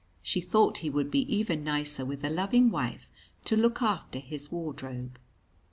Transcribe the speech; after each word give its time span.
She 0.23 0.41
thought 0.41 0.79
he 0.79 0.89
would 0.89 1.11
be 1.11 1.31
even 1.31 1.63
nicer 1.63 2.03
with 2.03 2.25
a 2.25 2.29
loving 2.31 2.71
wife 2.71 3.07
to 3.45 3.55
look 3.55 3.83
after 3.83 4.17
his 4.17 4.51
wardrobe. 4.51 5.19